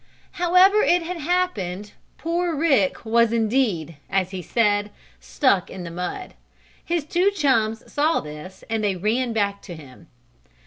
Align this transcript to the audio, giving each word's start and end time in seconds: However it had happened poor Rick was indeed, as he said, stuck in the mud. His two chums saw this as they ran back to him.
However 0.31 0.81
it 0.81 1.03
had 1.03 1.17
happened 1.17 1.91
poor 2.17 2.55
Rick 2.55 3.05
was 3.05 3.31
indeed, 3.31 3.97
as 4.09 4.31
he 4.31 4.41
said, 4.41 4.89
stuck 5.19 5.69
in 5.69 5.83
the 5.83 5.91
mud. 5.91 6.33
His 6.83 7.03
two 7.05 7.29
chums 7.29 7.91
saw 7.93 8.19
this 8.19 8.63
as 8.67 8.81
they 8.81 8.95
ran 8.95 9.31
back 9.31 9.61
to 9.61 9.75
him. 9.75 10.07